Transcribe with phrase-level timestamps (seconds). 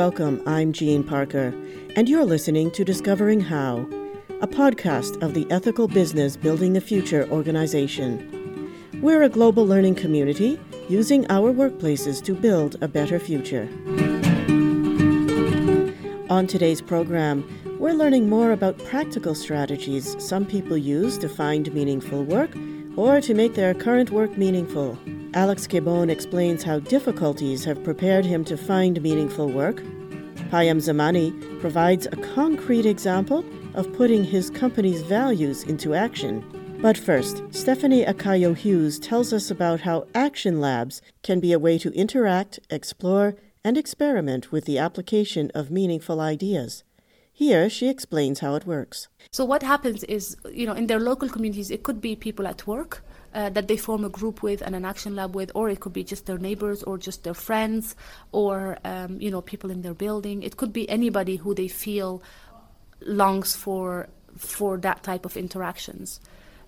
[0.00, 0.42] welcome.
[0.46, 1.52] I'm Jean Parker,
[1.94, 3.86] and you're listening to Discovering How,
[4.40, 8.72] a podcast of the Ethical Business Building the Future organization.
[9.02, 10.58] We're a global learning community
[10.88, 13.68] using our workplaces to build a better future.
[16.30, 17.44] On today's program,
[17.78, 22.56] we're learning more about practical strategies some people use to find meaningful work
[22.96, 24.98] or to make their current work meaningful.
[25.34, 29.76] Alex Cabon explains how difficulties have prepared him to find meaningful work.
[30.50, 33.44] Payam Zamani provides a concrete example
[33.74, 36.44] of putting his company's values into action.
[36.82, 41.78] But first, Stephanie Akkaoui Hughes tells us about how action labs can be a way
[41.78, 46.82] to interact, explore, and experiment with the application of meaningful ideas.
[47.32, 49.06] Here, she explains how it works.
[49.30, 52.66] So, what happens is, you know, in their local communities, it could be people at
[52.66, 55.80] work uh, that they form a group with and an action lab with, or it
[55.80, 57.94] could be just their neighbors or just their friends
[58.32, 60.42] or um, you know people in their building.
[60.42, 62.22] It could be anybody who they feel
[63.00, 66.20] longs for for that type of interactions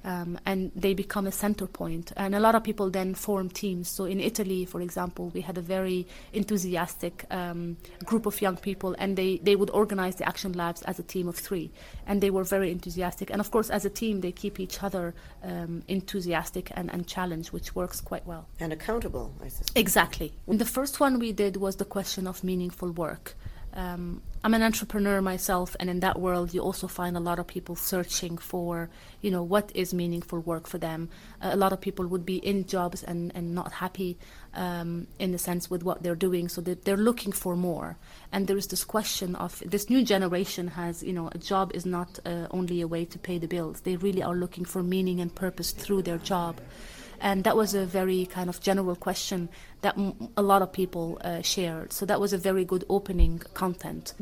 [0.05, 2.13] um, and they become a center point.
[2.17, 3.89] And a lot of people then form teams.
[3.89, 8.95] So in Italy, for example, we had a very enthusiastic um, group of young people,
[8.99, 11.71] and they, they would organize the action labs as a team of three.
[12.07, 13.31] And they were very enthusiastic.
[13.31, 17.53] And of course, as a team, they keep each other um, enthusiastic and, and challenged,
[17.53, 18.49] which works quite well.
[18.61, 19.79] And accountable, I suspect.
[19.79, 20.33] Exactly.
[20.47, 23.37] And the first one we did was the question of meaningful work.
[23.75, 27.47] Um, I'm an entrepreneur myself, and in that world, you also find a lot of
[27.47, 31.09] people searching for, you know, what is meaningful work for them.
[31.41, 34.19] Uh, a lot of people would be in jobs and, and not happy
[34.55, 37.97] um, in a sense with what they're doing, so that they're looking for more.
[38.33, 41.87] And there is this question of this new generation has, you know, a job is
[41.87, 43.83] not uh, only a way to pay the bills.
[43.83, 46.61] They really are looking for meaning and purpose through their job.
[47.23, 49.49] And that was a very kind of general question
[49.83, 49.97] that
[50.37, 51.93] a lot of people uh, shared.
[51.93, 54.15] So that was a very good opening content.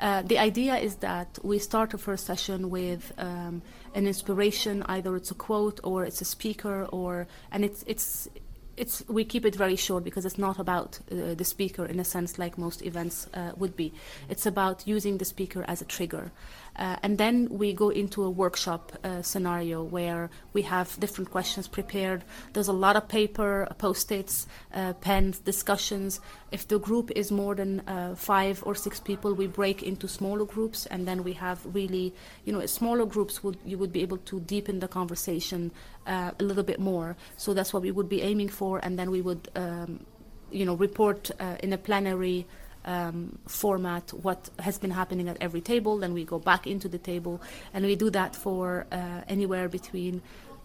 [0.00, 3.62] Uh, the idea is that we start a first session with um,
[3.94, 8.28] an inspiration, either it's a quote or it's a speaker, or and it's it's
[8.76, 12.04] it's we keep it very short because it's not about uh, the speaker in a
[12.04, 13.92] sense like most events uh, would be.
[14.28, 16.30] It's about using the speaker as a trigger.
[16.78, 21.66] Uh, and then we go into a workshop uh, scenario where we have different questions
[21.66, 22.22] prepared.
[22.52, 26.20] There's a lot of paper, post-its, uh, pens, discussions.
[26.52, 30.44] If the group is more than uh, five or six people, we break into smaller
[30.44, 34.18] groups, and then we have really, you know, smaller groups would you would be able
[34.18, 35.72] to deepen the conversation
[36.06, 37.16] uh, a little bit more.
[37.36, 40.06] So that's what we would be aiming for, and then we would, um,
[40.50, 42.46] you know, report uh, in a plenary
[42.84, 45.98] um, format what has been happening at every table.
[45.98, 47.40] Then we go back into the table,
[47.72, 50.22] and we do that for uh, anywhere between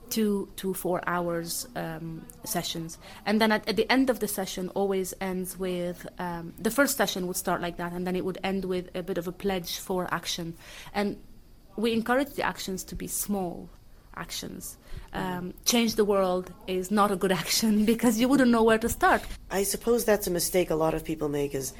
[0.09, 2.97] two to four hours um, sessions.
[3.25, 6.97] And then at, at, the end of the session, always ends with um, the first
[6.97, 9.31] session would start like that, and then it would end with a bit of a
[9.31, 10.55] pledge for action.
[10.93, 11.17] And
[11.75, 13.69] we encourage the actions to be small
[14.15, 14.77] actions.
[15.13, 18.89] Um, change the world is not a good action because you wouldn't know where to
[18.89, 19.21] start.
[19.51, 21.73] I suppose that's a mistake a lot of people make is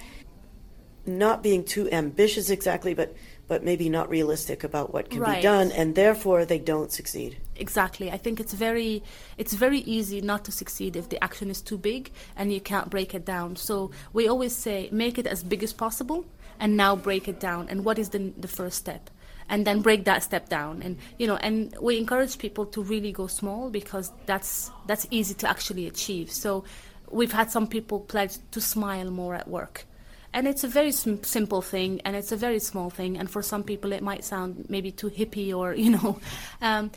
[1.06, 3.16] not being too ambitious exactly, but
[3.48, 5.36] but maybe not realistic about what can right.
[5.36, 7.38] be done, and therefore they don't succeed.
[7.56, 8.10] Exactly.
[8.10, 9.04] I think it's very
[9.38, 12.90] it's very easy not to succeed if the action is too big and you can't
[12.90, 13.56] break it down.
[13.56, 16.26] So we always say make it as big as possible,
[16.60, 17.68] and now break it down.
[17.70, 19.10] And what is the the first step?
[19.50, 23.12] and then break that step down and you know and we encourage people to really
[23.12, 26.64] go small because that's that's easy to actually achieve so
[27.12, 29.86] we've had some people pledge to smile more at work
[30.34, 33.42] and it's a very sim- simple thing and it's a very small thing and for
[33.42, 36.20] some people it might sound maybe too hippie or you know
[36.62, 36.92] um,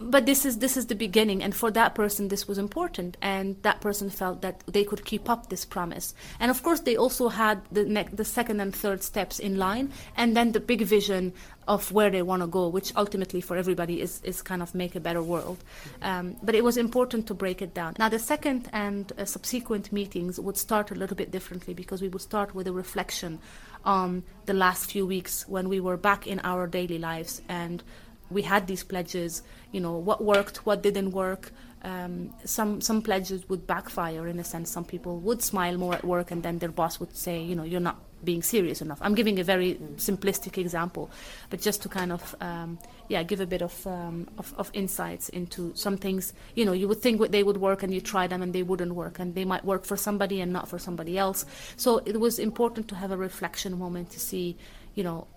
[0.00, 3.56] but this is this is the beginning and for that person this was important and
[3.62, 6.14] that person felt that they could keep up this promise.
[6.38, 9.92] And of course they also had the ne- the second and third steps in line
[10.16, 11.32] and then the big vision
[11.66, 14.94] of where they want to go which ultimately for everybody is is kind of make
[14.94, 15.58] a better world.
[16.00, 17.94] Um, but it was important to break it down.
[17.98, 22.08] Now the second and uh, subsequent meetings would start a little bit differently because we
[22.08, 23.40] would start with a reflection
[23.84, 27.82] on the last few weeks when we were back in our daily lives and
[28.30, 29.42] we had these pledges,
[29.72, 31.52] you know, what worked, what didn't work.
[31.82, 34.70] Um, some some pledges would backfire in a sense.
[34.70, 37.62] Some people would smile more at work, and then their boss would say, you know,
[37.62, 38.98] you're not being serious enough.
[39.00, 41.08] I'm giving a very simplistic example,
[41.50, 45.28] but just to kind of um, yeah give a bit of, um, of, of insights
[45.28, 46.32] into some things.
[46.56, 48.94] You know, you would think they would work, and you try them, and they wouldn't
[48.94, 51.46] work, and they might work for somebody and not for somebody else.
[51.76, 54.56] So it was important to have a reflection moment to see,
[54.96, 55.28] you know,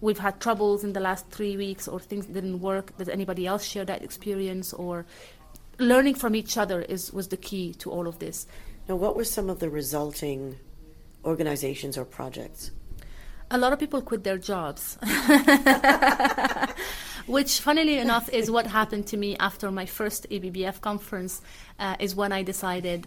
[0.00, 3.64] we've had troubles in the last three weeks or things didn't work does anybody else
[3.64, 5.06] share that experience or
[5.78, 8.46] learning from each other is was the key to all of this
[8.88, 10.56] now what were some of the resulting
[11.24, 12.70] organizations or projects
[13.50, 14.98] A lot of people quit their jobs.
[17.26, 21.42] Which, funnily enough, is what happened to me after my first EBBF conference,
[21.78, 23.06] uh, is when I decided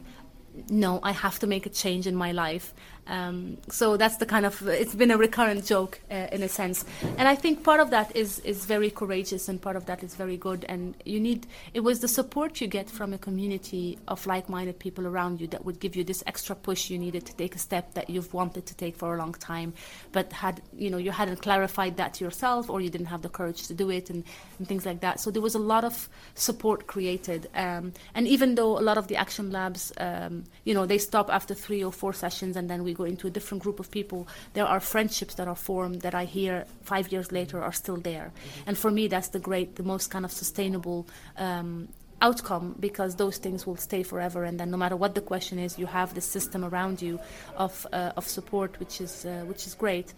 [0.70, 2.74] no, I have to make a change in my life.
[3.10, 6.86] Um, so that's the kind of it's been a recurrent joke uh, in a sense,
[7.18, 10.14] and I think part of that is is very courageous and part of that is
[10.14, 10.64] very good.
[10.70, 15.08] And you need it was the support you get from a community of like-minded people
[15.08, 17.96] around you that would give you this extra push you needed to take a step
[17.96, 19.74] that you've wanted to take for a long time,
[20.12, 23.66] but had you know you hadn't clarified that yourself or you didn't have the courage
[23.68, 24.24] to do it and,
[24.60, 25.20] and things like that.
[25.20, 29.08] So there was a lot of support created, um, and even though a lot of
[29.08, 32.84] the action labs, um, you know, they stop after three or four sessions and then
[32.84, 36.14] we go into a different group of people, there are friendships that are formed that
[36.22, 38.28] I hear five years later are still there.
[38.30, 38.68] Mm-hmm.
[38.68, 41.00] And for me, that's the great, the most kind of sustainable
[41.38, 41.88] um,
[42.22, 45.80] outcome because those things will stay forever and then no matter what the question is
[45.80, 47.18] you have this system around you
[47.56, 50.14] of, uh, of support which is uh, which is great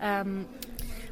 [0.00, 0.46] um,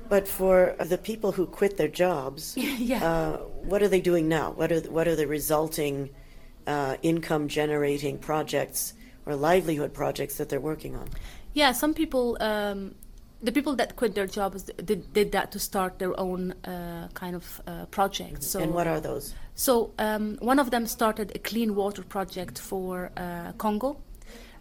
[0.09, 2.57] but for the people who quit their jobs
[2.93, 3.05] yeah.
[3.05, 3.37] uh,
[3.71, 6.09] what are they doing now what are the, what are the resulting
[6.67, 8.95] uh, income generating projects
[9.27, 11.09] or livelihood projects that they're working on.
[11.55, 12.95] Yeah, some people, um,
[13.43, 17.35] the people that quit their jobs did, did that to start their own uh, kind
[17.35, 18.47] of uh, projects.
[18.47, 19.35] So, and what are those?
[19.55, 23.99] So um, one of them started a clean water project for uh, Congo.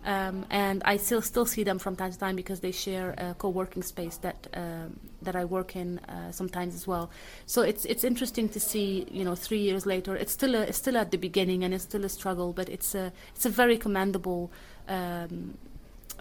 [0.05, 3.35] Um, and I still still see them from time to time because they share a
[3.37, 7.09] co-working space that um, that I work in uh, sometimes as well.
[7.45, 10.77] So it's it's interesting to see you know three years later it's still a, it's
[10.77, 13.77] still at the beginning and it's still a struggle, but it's a it's a very
[13.77, 14.51] commendable.
[14.87, 15.57] Um,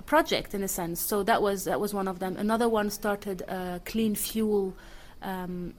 [0.06, 3.42] project in a sense so that was that was one of them another one started
[3.48, 4.72] a clean fuel
[5.22, 5.74] um,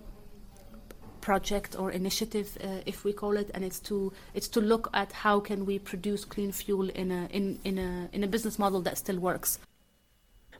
[1.21, 5.11] project or initiative, uh, if we call it, and it's to it's to look at
[5.11, 8.81] how can we produce clean fuel in a in, in a in a business model
[8.81, 9.59] that still works.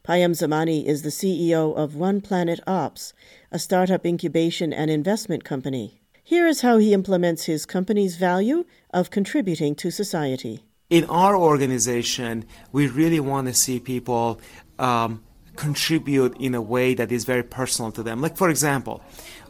[0.08, 3.14] Payam Zamani is the CEO of One Planet Ops,
[3.52, 6.00] a startup incubation and investment company.
[6.24, 10.64] Here is how he implements his company's value of contributing to society.
[10.90, 14.40] In our organization, we really want to see people
[14.80, 15.24] um,
[15.56, 18.22] contribute in a way that is very personal to them.
[18.22, 19.04] Like, for example,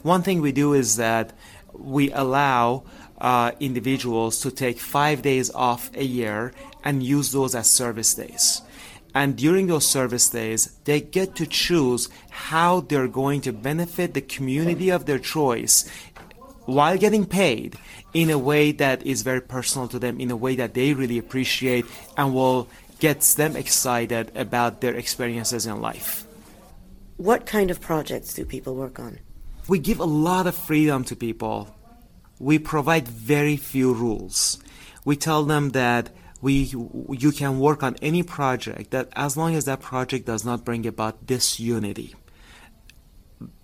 [0.03, 1.33] one thing we do is that
[1.73, 2.83] we allow
[3.19, 6.53] uh, individuals to take five days off a year
[6.83, 8.61] and use those as service days.
[9.13, 14.21] And during those service days, they get to choose how they're going to benefit the
[14.21, 15.89] community of their choice
[16.65, 17.75] while getting paid
[18.13, 21.17] in a way that is very personal to them, in a way that they really
[21.17, 21.85] appreciate
[22.17, 22.67] and will
[22.99, 26.27] gets them excited about their experiences in life.
[27.17, 29.19] What kind of projects do people work on?
[29.69, 31.69] We give a lot of freedom to people.
[32.39, 34.57] We provide very few rules.
[35.05, 36.09] We tell them that
[36.41, 36.73] we
[37.11, 40.87] you can work on any project that as long as that project does not bring
[40.87, 42.15] about disunity.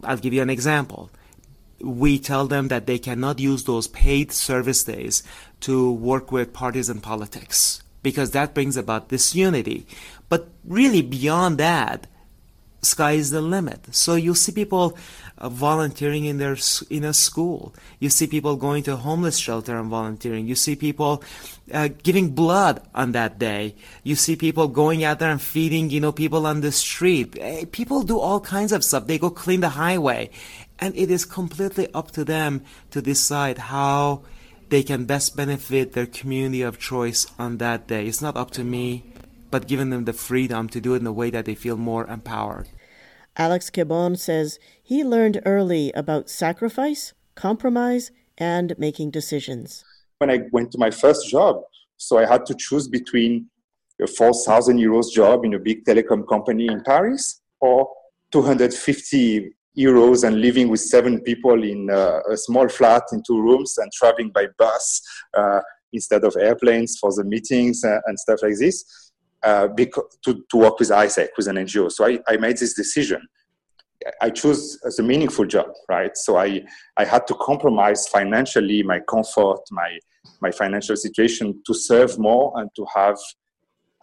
[0.04, 1.10] I'll give you an example.
[1.82, 5.24] We tell them that they cannot use those paid service days
[5.62, 9.88] to work with partisan politics because that brings about disunity.
[10.30, 12.08] But really, beyond that,
[12.86, 13.94] sky is the limit.
[13.96, 14.98] So you see people
[15.42, 16.58] volunteering in their
[16.90, 17.74] in a school.
[18.00, 20.48] You see people going to a homeless shelter and volunteering.
[20.48, 21.24] You see people
[21.74, 23.76] uh, giving blood on that day.
[24.04, 27.38] You see people going out there and feeding, you know, people on the street.
[27.72, 29.08] People do all kinds of stuff.
[29.08, 30.30] They go clean the highway,
[30.80, 34.24] and it is completely up to them to decide how
[34.70, 38.08] they can best benefit their community of choice on that day.
[38.08, 39.04] It's not up to me,
[39.52, 42.08] but giving them the freedom to do it in a way that they feel more
[42.08, 42.68] empowered.
[43.38, 49.84] Alex Cabon says he learned early about sacrifice, compromise, and making decisions.
[50.20, 51.62] When I went to my first job,
[51.98, 53.48] so I had to choose between
[54.02, 57.90] a 4,000 euros job in a big telecom company in Paris or
[58.32, 63.78] 250 euros and living with seven people in uh, a small flat in two rooms
[63.78, 65.02] and traveling by bus
[65.34, 65.60] uh,
[65.92, 69.05] instead of airplanes for the meetings uh, and stuff like this
[69.46, 71.92] uh, because, to, to work with AIESEC, with an NGO.
[71.92, 73.22] So I, I made this decision.
[74.22, 76.12] I chose as a meaningful job, right?
[76.16, 76.64] So I,
[76.98, 80.00] I had to compromise financially my comfort, my,
[80.42, 83.18] my financial situation to serve more and to have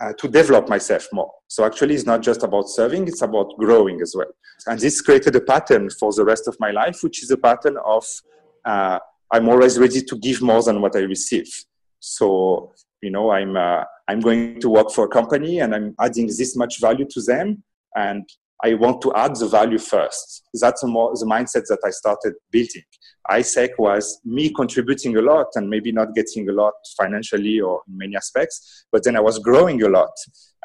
[0.00, 1.30] uh, to develop myself more.
[1.48, 4.32] So actually, it's not just about serving; it's about growing as well.
[4.66, 7.76] And this created a pattern for the rest of my life, which is a pattern
[7.84, 8.04] of
[8.64, 8.98] uh,
[9.32, 11.48] I'm always ready to give more than what I receive.
[12.00, 12.72] So
[13.02, 16.56] you know, I'm uh, I'm going to work for a company, and I'm adding this
[16.56, 17.62] much value to them,
[17.94, 18.28] and
[18.64, 20.44] I want to add the value first.
[20.54, 22.84] That's more, the mindset that I started building.
[23.30, 27.98] AIESEC was me contributing a lot and maybe not getting a lot financially or in
[27.98, 30.12] many aspects, but then I was growing a lot.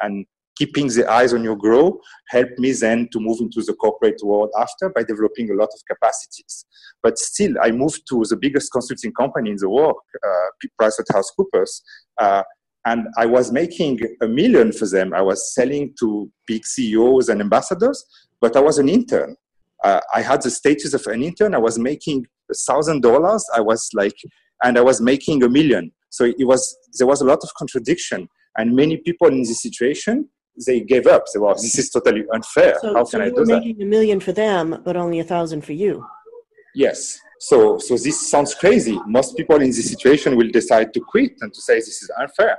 [0.00, 0.26] And
[0.56, 4.50] keeping the eyes on your grow helped me then to move into the corporate world
[4.58, 6.66] after by developing a lot of capacities.
[7.02, 11.82] But still, I moved to the biggest consulting company in the world, uh, PricewaterhouseCoopers,
[12.20, 12.42] uh,
[12.86, 15.12] and I was making a million for them.
[15.12, 18.04] I was selling to big CEOs and ambassadors,
[18.40, 19.36] but I was an intern.
[19.84, 21.54] Uh, I had the status of an intern.
[21.54, 23.44] I was making a thousand dollars.
[23.54, 24.16] I was like,
[24.64, 25.92] and I was making a million.
[26.10, 30.28] So it was there was a lot of contradiction, and many people in this situation
[30.66, 31.24] they gave up.
[31.32, 32.76] They were, this is totally unfair.
[32.80, 33.60] So, How so can I do were that?
[33.60, 36.04] making a million for them, but only a thousand for you.
[36.74, 37.20] Yes.
[37.40, 38.98] So, so this sounds crazy.
[39.06, 42.58] Most people in this situation will decide to quit and to say this is unfair.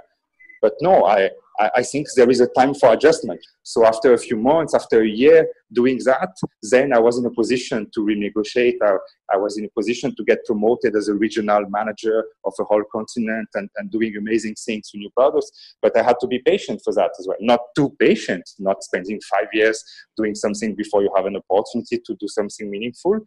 [0.61, 1.29] But no, I,
[1.75, 3.39] I, think there is a time for adjustment.
[3.63, 6.29] So after a few months, after a year doing that,
[6.63, 8.75] then I was in a position to renegotiate.
[8.81, 8.95] I,
[9.33, 12.83] I was in a position to get promoted as a regional manager of a whole
[12.91, 15.75] continent and, and doing amazing things with new products.
[15.81, 17.37] But I had to be patient for that as well.
[17.41, 19.83] Not too patient, not spending five years
[20.15, 23.19] doing something before you have an opportunity to do something meaningful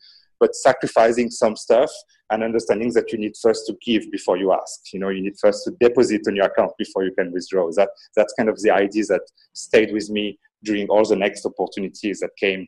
[0.43, 1.91] but sacrificing some stuff
[2.31, 4.93] and understanding that you need first to give before you ask.
[4.93, 7.71] You know, you need first to deposit on your account before you can withdraw.
[7.77, 12.19] That that's kind of the idea that stayed with me during all the next opportunities
[12.21, 12.67] that came,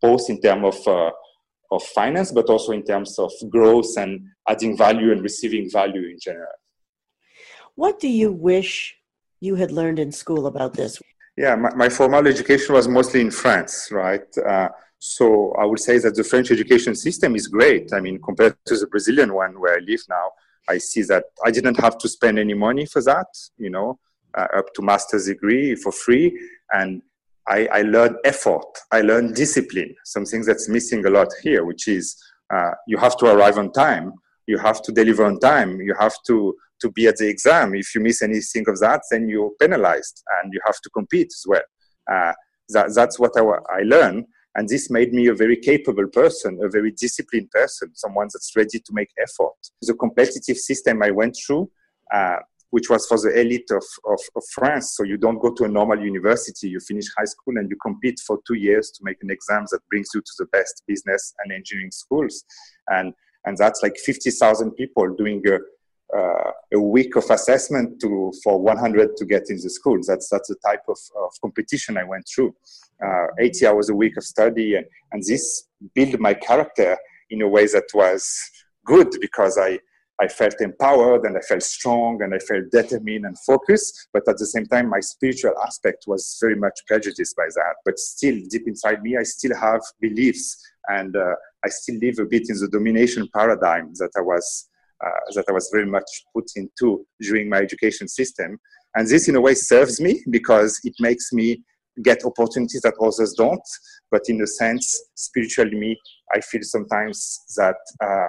[0.00, 1.10] both in terms of uh,
[1.70, 4.12] of finance, but also in terms of growth and
[4.48, 6.56] adding value and receiving value in general.
[7.76, 8.96] What do you wish
[9.40, 11.00] you had learned in school about this?
[11.36, 14.26] Yeah, my, my formal education was mostly in France, right?
[14.36, 14.68] Uh,
[15.04, 17.92] so I would say that the French education system is great.
[17.92, 20.30] I mean, compared to the Brazilian one where I live now,
[20.68, 23.26] I see that I didn't have to spend any money for that,
[23.58, 23.98] you know,
[24.38, 26.38] uh, up to master's degree for free.
[26.70, 27.02] And
[27.48, 28.78] I, I, learned effort.
[28.92, 32.16] I learned discipline, something that's missing a lot here, which is
[32.54, 34.12] uh, you have to arrive on time.
[34.46, 35.80] You have to deliver on time.
[35.80, 37.74] You have to, to be at the exam.
[37.74, 41.44] If you miss anything of that, then you're penalized and you have to compete as
[41.44, 41.62] well.
[42.08, 42.34] Uh,
[42.68, 44.26] that, that's what I, I learned.
[44.54, 48.78] And this made me a very capable person, a very disciplined person, someone that's ready
[48.78, 49.54] to make effort.
[49.80, 51.70] The competitive system I went through,
[52.12, 52.36] uh,
[52.70, 54.94] which was for the elite of, of, of, France.
[54.96, 58.18] So you don't go to a normal university, you finish high school and you compete
[58.26, 61.52] for two years to make an exam that brings you to the best business and
[61.52, 62.44] engineering schools.
[62.88, 65.58] And, and that's like 50,000 people doing a,
[66.72, 69.98] a week of assessment to for 100 to get in the school.
[70.06, 72.54] That's that's the type of, of competition I went through.
[73.04, 75.64] Uh, 80 hours a week of study, and, and this
[75.94, 76.96] built my character
[77.30, 78.50] in a way that was
[78.84, 79.78] good because I
[80.20, 84.08] I felt empowered and I felt strong and I felt determined and focused.
[84.12, 87.74] But at the same time, my spiritual aspect was very much prejudiced by that.
[87.84, 90.56] But still, deep inside me, I still have beliefs
[90.88, 94.71] and uh, I still live a bit in the domination paradigm that I was uh,
[95.34, 98.58] that I was very much put into during my education system.
[98.94, 101.62] And this, in a way, serves me because it makes me
[102.02, 103.62] get opportunities that others don't.
[104.10, 105.98] But in a sense, spiritually, me,
[106.34, 108.28] I feel sometimes that uh,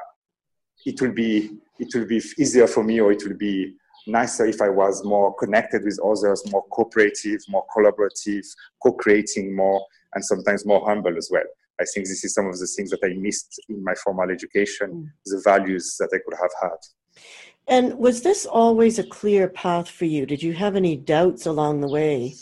[0.85, 3.73] it will be it will be easier for me, or it will be
[4.07, 8.45] nicer if I was more connected with others, more cooperative, more collaborative,
[8.81, 9.81] co-creating more,
[10.13, 11.43] and sometimes more humble as well.
[11.81, 14.89] I think this is some of the things that I missed in my formal education,
[14.91, 15.09] mm.
[15.25, 17.23] the values that I could have had.
[17.67, 20.25] And was this always a clear path for you?
[20.25, 22.35] Did you have any doubts along the way?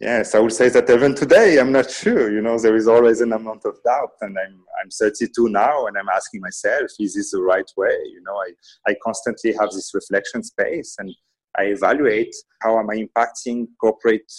[0.00, 2.32] Yes, I would say that even today, I'm not sure.
[2.32, 5.98] You know, there is always an amount of doubt, and I'm I'm 32 now, and
[5.98, 7.98] I'm asking myself, is this the right way?
[8.04, 8.52] You know, I
[8.90, 11.12] I constantly have this reflection space, and
[11.58, 14.32] I evaluate how am I impacting corporate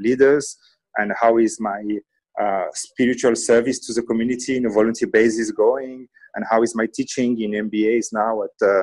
[0.00, 0.56] leaders,
[0.96, 1.80] and how is my
[2.40, 6.86] uh, spiritual service to the community in a volunteer basis going, and how is my
[6.92, 8.82] teaching in MBAs now at uh,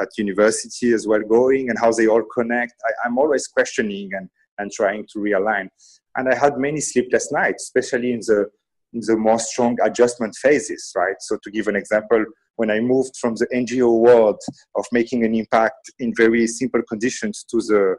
[0.00, 2.74] at university as well going, and how they all connect.
[3.04, 4.28] I, am always questioning and
[4.58, 5.68] and trying to realign.
[6.16, 8.48] And I had many sleepless nights, especially in the
[8.92, 11.16] in the more strong adjustment phases, right?
[11.20, 12.24] So to give an example,
[12.56, 14.38] when I moved from the NGO world
[14.76, 17.96] of making an impact in very simple conditions to the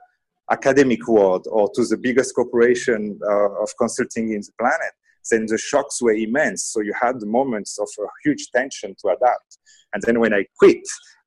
[0.52, 4.94] academic world or to the biggest corporation uh, of consulting in the planet,
[5.32, 6.66] then the shocks were immense.
[6.66, 9.58] So you had moments of a huge tension to adapt.
[9.94, 10.82] And then when I quit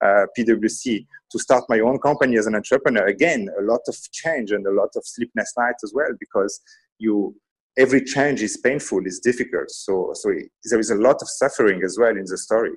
[0.04, 4.50] uh, PwC to start my own company as an entrepreneur, again, a lot of change
[4.50, 6.60] and a lot of sleepless nights as well, because
[6.98, 7.34] you
[7.78, 9.70] every change is painful, is difficult.
[9.70, 10.32] So, so
[10.64, 12.72] there is a lot of suffering as well in the story.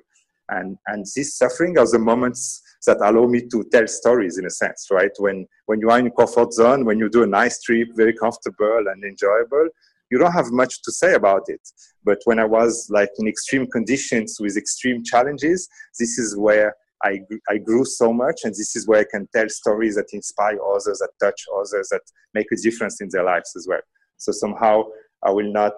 [0.50, 4.50] And, and this suffering are the moments that allow me to tell stories in a
[4.50, 5.10] sense, right?
[5.18, 8.84] When, when you are in comfort zone, when you do a nice trip, very comfortable
[8.90, 9.68] and enjoyable,
[10.10, 11.60] you don't have much to say about it.
[12.04, 17.20] But when I was like in extreme conditions with extreme challenges, this is where I,
[17.48, 20.98] I grew so much, and this is where I can tell stories that inspire others,
[20.98, 22.02] that touch others, that
[22.34, 23.80] make a difference in their lives as well.
[24.16, 24.84] So somehow
[25.22, 25.72] I will not,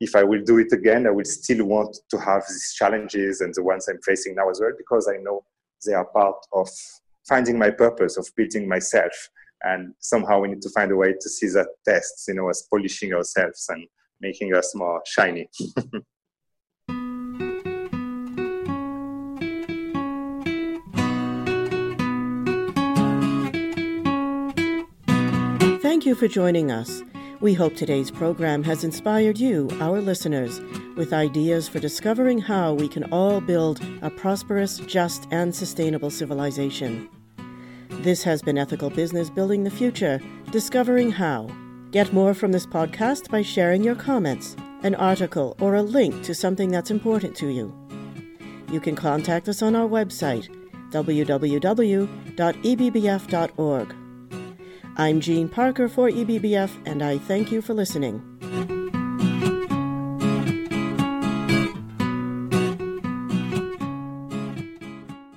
[0.00, 3.54] if I will do it again, I will still want to have these challenges and
[3.54, 5.44] the ones I'm facing now as well, because I know
[5.86, 6.68] they are part of
[7.28, 9.12] finding my purpose, of building myself.
[9.62, 12.66] And somehow we need to find a way to see that tests, you know, as
[12.70, 13.86] polishing ourselves and
[14.20, 15.50] making us more shiny.
[25.82, 27.02] Thank you for joining us.
[27.40, 30.60] We hope today's program has inspired you, our listeners,
[30.94, 37.08] with ideas for discovering how we can all build a prosperous, just, and sustainable civilization.
[37.88, 40.20] This has been Ethical Business Building the Future,
[40.50, 41.48] discovering how.
[41.92, 46.34] Get more from this podcast by sharing your comments, an article, or a link to
[46.34, 47.74] something that's important to you.
[48.70, 50.54] You can contact us on our website,
[50.90, 52.10] www.ebbf.org.
[54.96, 58.29] I'm Jean Parker for EBBF, and I thank you for listening.